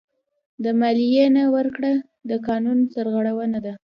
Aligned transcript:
د 0.63 0.65
مالیې 0.79 1.25
نه 1.35 1.43
ورکړه 1.55 1.91
د 2.29 2.31
قانون 2.47 2.77
سرغړونه 2.93 3.59
ده. 3.65 3.73